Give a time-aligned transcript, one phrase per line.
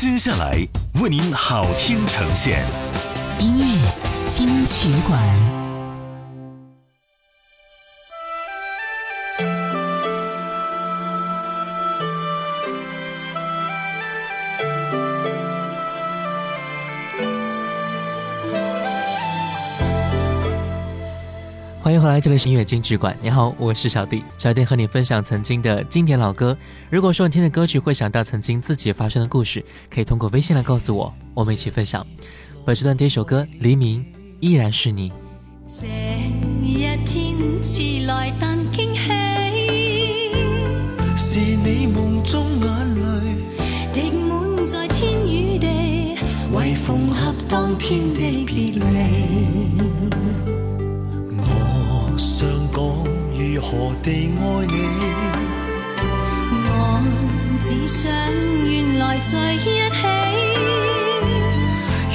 [0.00, 0.66] 接下来
[1.02, 2.64] 为您好听呈现，
[3.38, 5.59] 音乐金曲馆。
[22.10, 23.16] 来，这里是音乐金曲馆。
[23.22, 24.24] 你好，我是小弟。
[24.36, 26.58] 小弟和你分享曾经的经典老歌。
[26.90, 32.04] 如果说你听的歌曲会想到曾经自己发生的故事，可以通过微信来告诉我，我们一起分享。
[32.66, 34.04] 我这段第一首歌《黎明
[34.40, 35.08] 依然是你》。
[35.68, 35.86] 这
[36.66, 39.02] 一天迟来但惊喜，
[41.16, 43.36] 是你梦中眼泪
[43.92, 45.68] 滴满在天与地，
[46.52, 49.99] 为缝合当天的别离。
[53.70, 54.74] 何地爱你，
[56.66, 56.68] 我
[57.60, 58.10] 只想
[58.66, 59.58] 原来在一
[59.94, 60.02] 起，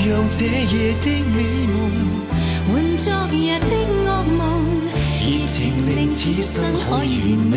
[0.06, 1.38] 让这夜的美
[1.72, 1.80] 梦
[2.68, 4.38] 换昨日的恶梦，
[5.22, 5.56] 热情
[5.88, 7.08] 令此生可完
[7.50, 7.54] 美，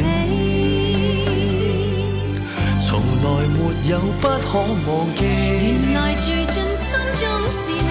[2.81, 3.59] 从来没
[3.91, 5.21] 有不可忘记。
[5.27, 6.87] 原来住进心
[7.19, 7.83] 中是你，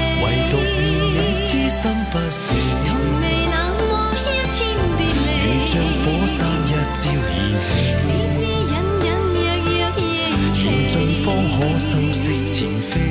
[7.00, 8.08] 朝燃起，只
[8.40, 8.74] 知隐
[9.06, 10.02] 隐约约忆
[10.56, 13.07] 起，缘尽方可心息前飞。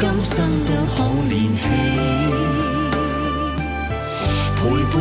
[0.00, 1.62] 今生都可连起，
[4.56, 4.60] 陪
[4.92, 4.94] 伴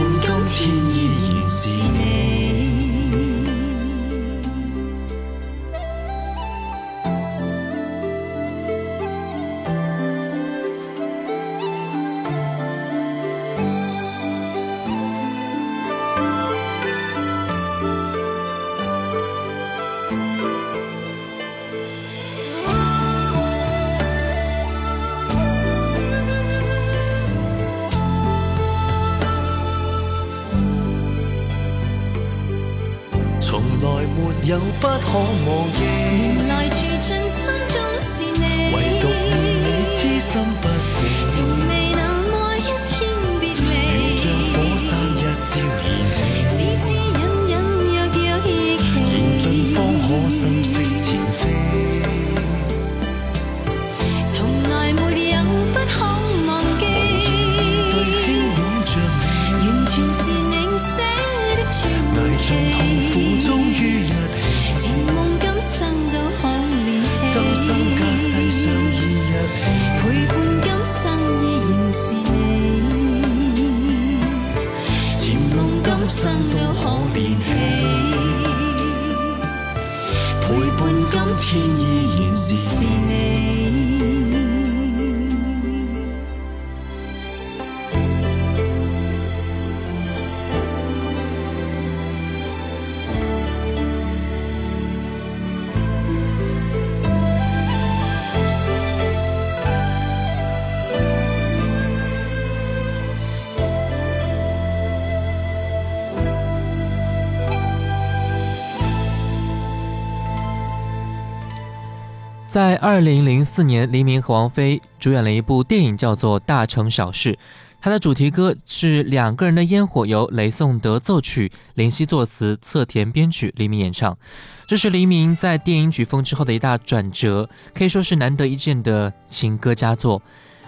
[112.57, 117.33] 在二零零四年，黎明和王菲主演了一部电影，叫做《大城小事》。
[117.79, 124.17] 它的主题歌是《两个人的烟火》，由雷颂德奏曲，林夕作词，侧田编曲，黎明演唱。
[124.65, 130.19] 这是黎明在电影曲风之后的一大转折，可以说是难得一见的情歌佳作。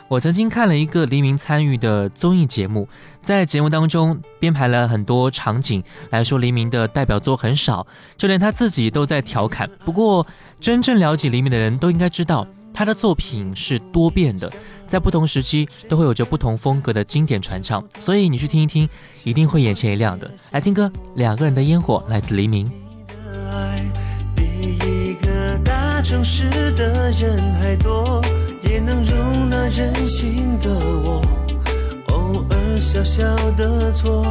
[0.10, 2.90] 我曾经看了一个黎明参与的综艺节目，
[3.22, 7.86] 在节目当中编排了很多场景来说黎明的代表作很少，
[8.18, 9.70] 就连他自己都在调侃。
[9.86, 10.26] 不过，
[10.60, 14.52] 真正了解黎明的人都应该知道，他的作品是多变的，
[14.88, 17.86] 在不同时期都会有着不同风格的经典传唱。
[18.00, 18.90] 所以你去听一听，
[19.24, 20.30] 一定会眼前一亮的。
[20.52, 22.68] 来听歌，《两个人的烟火》来自黎明。
[26.02, 28.20] 城市的人还多。
[28.80, 30.70] 能容纳任性的
[31.04, 31.22] 我，
[32.08, 33.24] 偶尔小小
[33.58, 34.24] 的错，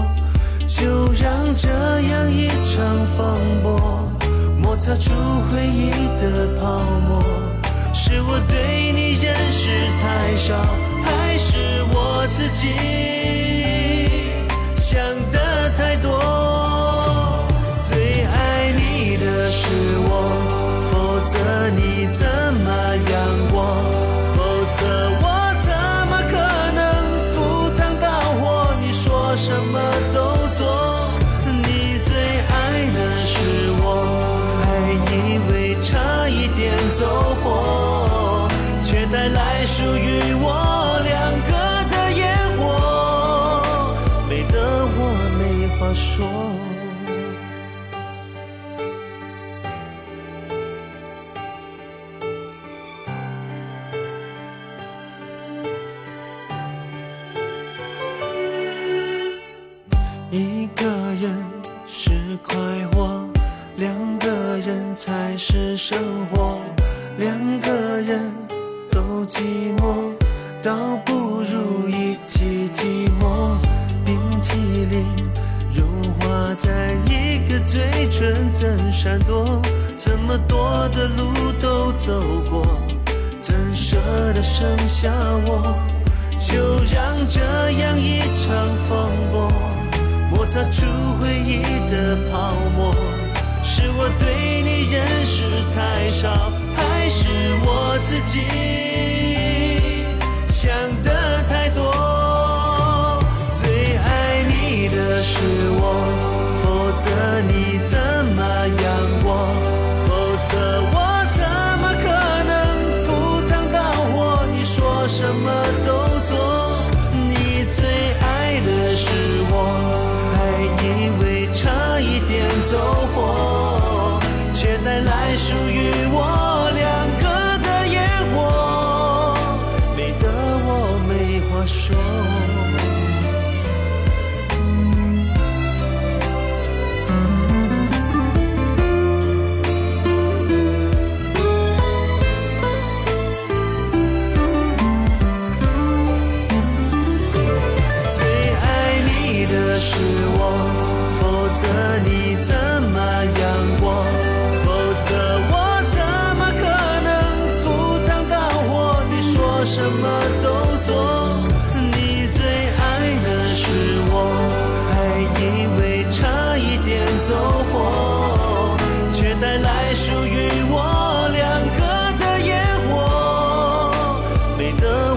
[0.66, 4.08] 就让这样一场风波
[4.56, 5.10] 摩擦出
[5.48, 5.90] 回忆
[6.20, 6.78] 的泡
[7.08, 7.22] 沫。
[7.92, 9.68] 是我对你认识
[10.00, 10.54] 太少，
[11.02, 13.47] 还是我自己？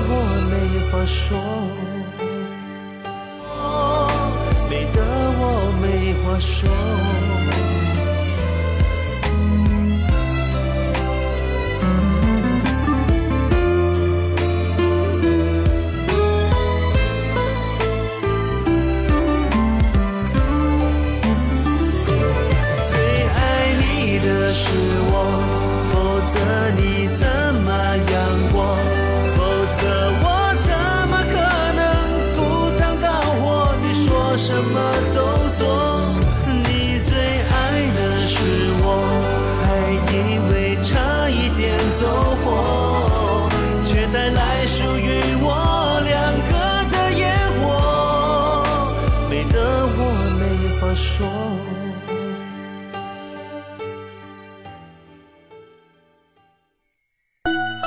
[0.09, 0.13] 我
[0.49, 0.53] 没
[0.89, 1.37] 话说。
[4.69, 4.97] 美得
[5.37, 5.41] 我
[5.81, 6.69] 没话说。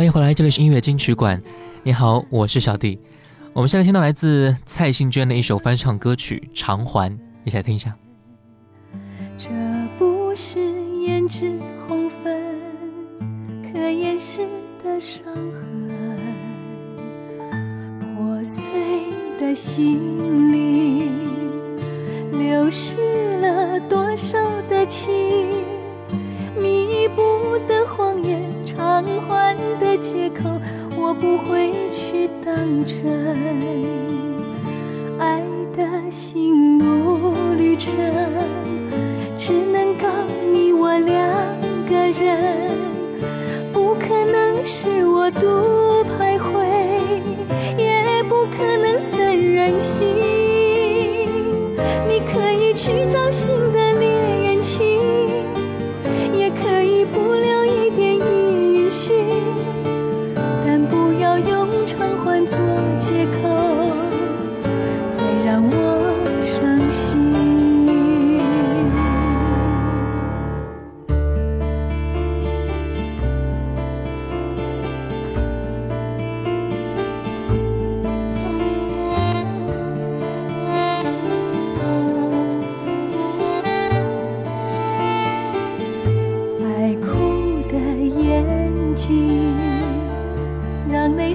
[0.00, 1.42] 欢迎回来，这里是音乐金曲馆。
[1.82, 2.98] 你好，我是小弟。
[3.52, 7.10] 我们现在听到来自蔡幸娟的一首翻唱歌曲《偿还》，
[7.44, 7.94] 一起来听一下。
[9.36, 9.50] 这
[9.98, 12.58] 不是胭脂红粉
[13.70, 14.40] 可掩饰
[14.82, 15.90] 的伤痕，
[18.16, 18.70] 破碎
[19.38, 21.10] 的心灵
[22.32, 24.38] 流失了多少
[24.70, 25.12] 的情，
[26.56, 27.22] 弥补
[27.68, 28.49] 的谎言，
[28.80, 30.48] 偿还的借口，
[30.96, 33.04] 我不会去当真。
[35.18, 35.42] 爱
[35.76, 37.92] 的心路旅程。
[39.36, 40.08] 只能告
[40.50, 41.14] 你我两
[41.86, 41.94] 个
[42.24, 42.70] 人，
[43.70, 45.46] 不可能是我独
[46.16, 46.64] 徘徊，
[47.76, 50.08] 也不可能三人行。
[52.08, 53.29] 你可以去找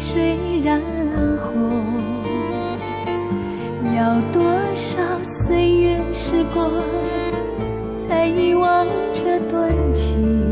[0.08, 0.80] 水染
[1.40, 1.72] 红，
[3.98, 4.44] 要多
[4.76, 6.70] 少岁月时光
[7.98, 10.46] 才遗忘这段情？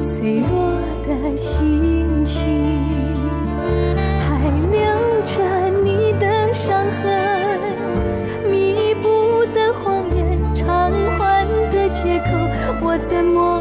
[0.00, 0.70] 脆弱
[1.04, 2.44] 的心情
[4.28, 4.78] 还留
[5.24, 5.42] 着
[5.82, 7.58] 你的伤痕，
[8.48, 12.28] 弥补的谎言，偿还的借口，
[12.80, 13.60] 我怎么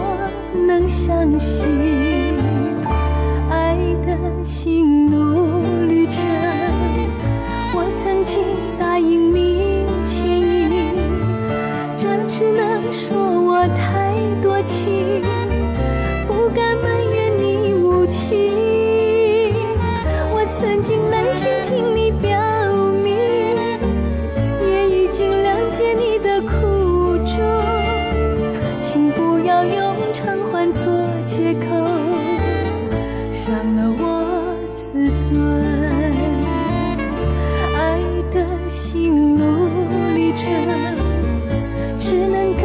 [0.68, 2.17] 能相信？
[4.08, 6.24] 的心路旅程，
[7.76, 8.42] 我曾经
[8.80, 10.96] 答应你牵引，
[11.98, 15.22] 这只能说我太多情。
[16.26, 19.54] 不敢埋怨你无情，
[20.32, 22.40] 我曾经耐心听你表
[23.04, 23.14] 明，
[24.66, 27.36] 也已经谅解你的苦衷，
[28.80, 30.90] 请不要用偿还做
[31.26, 31.76] 借口，
[33.48, 34.04] 伤了我
[34.76, 35.26] 自尊。
[37.78, 37.80] 爱
[38.30, 39.70] 的心路
[40.14, 40.44] 历程，
[41.98, 42.57] 只能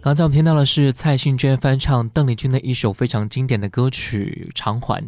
[0.00, 5.02] 刚才我们听到的是蔡幸娟翻唱邓丽君的一首非常经典的歌曲《偿还》。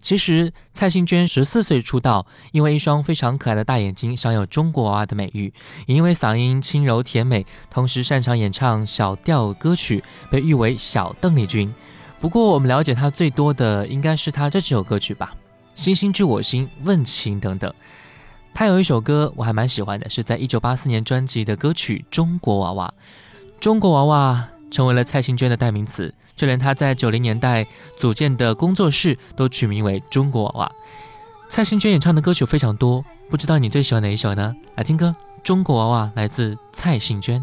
[0.00, 5.52] 其实蔡幸娟十四岁出道，因为一双非常可爱的大眼睛，享有中国娃娃的美誉；
[5.86, 11.72] 也因为嗓音轻柔甜美，同时擅长演唱小调歌曲，被誉为“小邓丽君”。
[12.18, 15.32] 不过，我们了解她最多的应该是她这几首歌曲吧，
[15.76, 17.72] 《星星知我心》《问情》等等。
[18.52, 22.92] 她有一首歌我还蛮喜欢的，是在一九八四年专辑的歌曲《中国娃娃》。
[23.62, 27.64] 中国娃娃成为了蔡幸娟的代名词，就连她在九零年代
[27.96, 30.72] 组建的工作室都取名为“中国娃娃”。
[31.48, 34.52] 蔡幸娟演唱的歌曲非常多，不知道你最喜欢哪一首呢？
[34.74, 35.14] 来听歌，
[35.44, 37.40] 《中国娃娃》来自蔡幸娟。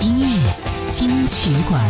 [0.00, 1.82] 音乐金曲馆。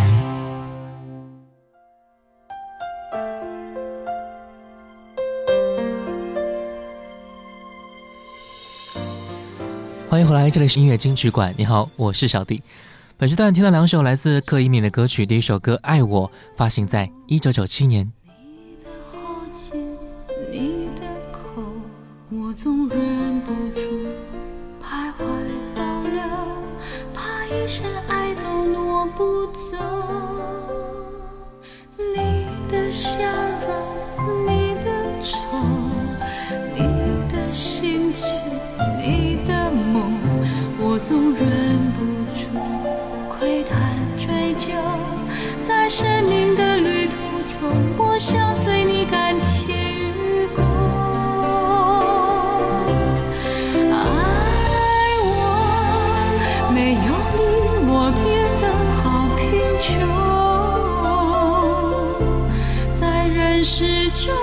[10.09, 11.55] 欢迎回来这里是音乐金曲馆。
[11.59, 12.62] 你好我是小弟。
[13.18, 18.11] 本时段听到两首来自柯以敏的歌曲第一首歌爱我发行在一九九七年。
[63.75, 64.41] 始终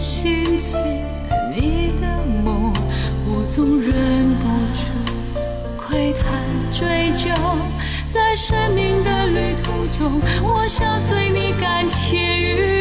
[0.00, 0.78] 心起
[1.54, 2.72] 你的梦
[3.26, 7.28] 我总忍不住窥探追究
[8.10, 12.79] 在生命的旅途中我想随你甘甜与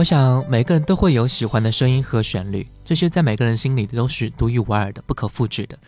[0.00, 5.78] 我想每个人都会有喜欢的声音和旋律，这些在每个人心里都是独一无二的、不可复制的。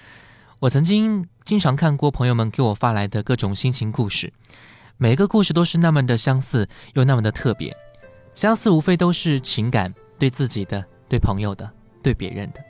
[0.60, 4.30] 我曾经经常看过朋友们给我发来的各种心情故事，
[4.98, 7.74] 每个故事都是那么的相似，又那么的特别。
[8.34, 11.70] 相似无非都是情感，对自己的、对朋友的、
[12.02, 12.60] 对别人的。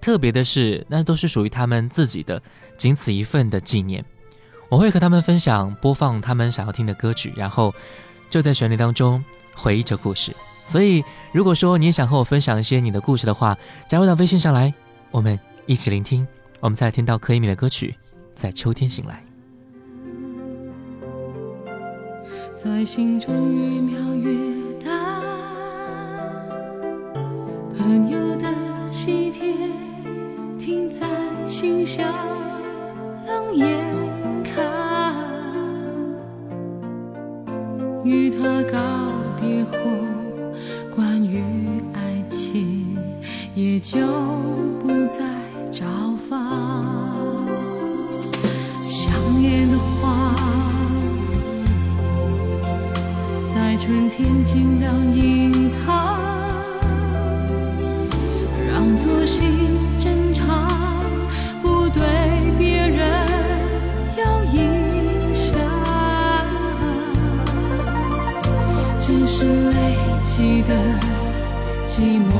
[0.00, 2.42] 特别的是，那都是属于他们自己的，
[2.78, 4.02] 仅此一份的纪念。
[4.70, 7.74] 我会和他们分享，播放他们想要听的歌曲，然后
[8.30, 9.22] 就在旋律当中
[9.54, 10.34] 回忆着故事。
[10.66, 11.02] 所以，
[11.32, 13.56] 如果说你也想和我分享一些你的故事的话，
[13.88, 14.74] 加入到微信上来，
[15.10, 16.26] 我们一起聆听。
[16.60, 17.94] 我们再来听到柯以敏的歌曲
[18.34, 19.22] 《在秋天醒来》。
[22.56, 24.34] 在心中越描越
[24.82, 25.22] 淡，
[27.78, 28.46] 朋友的
[28.90, 29.54] 喜帖
[30.58, 31.06] 停在
[31.46, 32.04] 信箱，
[33.26, 33.78] 冷眼
[34.42, 35.14] 看。
[38.02, 38.78] 与他告
[54.46, 56.20] 尽量隐藏，
[58.72, 59.42] 让作息
[59.98, 60.68] 正常，
[61.60, 62.00] 不对
[62.56, 63.26] 别人
[64.16, 65.58] 有影响。
[69.00, 70.74] 只是累积的
[71.84, 72.30] 寂寞，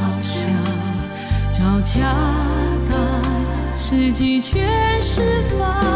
[0.00, 0.50] 好像
[1.52, 2.14] 找恰
[2.90, 3.22] 当
[3.76, 5.20] 时机全释
[5.58, 5.91] 放。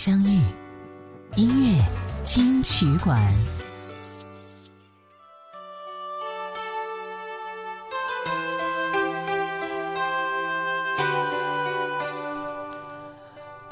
[0.00, 0.40] 相遇
[1.34, 1.84] 音乐
[2.24, 3.20] 金曲馆。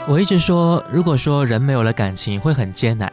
[0.09, 3.09] 我一直说如果说人没有了感情会很艰难。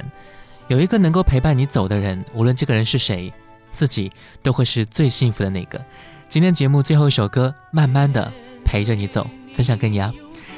[0.68, 3.32] 有一个能够陪伴你走的人无论这个人是谁
[3.72, 5.80] 自己都会是最幸福的那个。
[6.28, 8.34] 今天节目最后一首歌慢慢的
[8.66, 10.12] 陪着你走分享给你啊。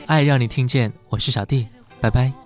[0.06, 1.68] 爱让你听见我是小弟
[2.00, 2.45] 拜拜。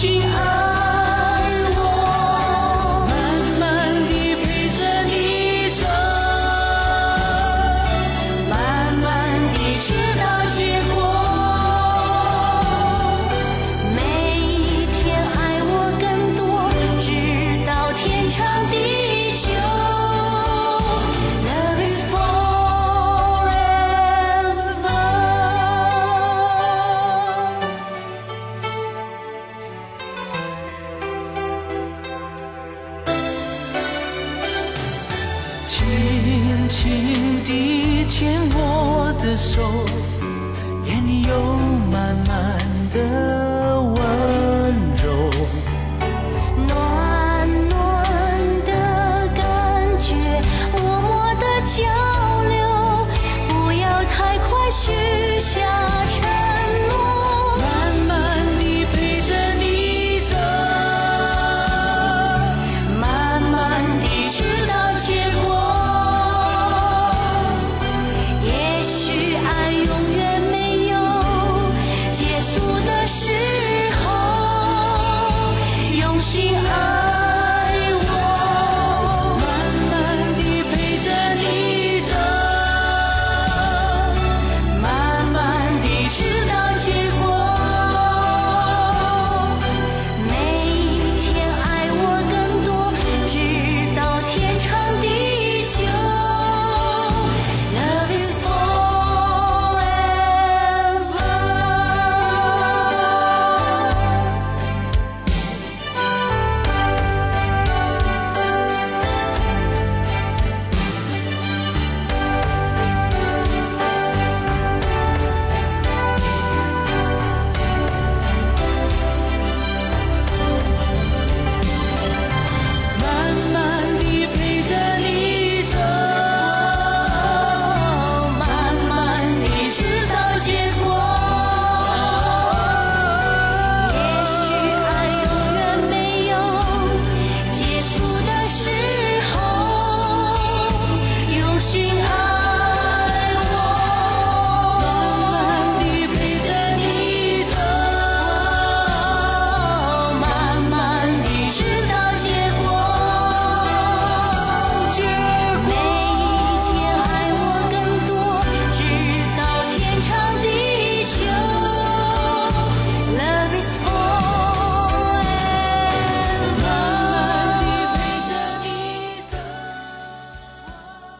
[0.00, 0.57] 亲爱。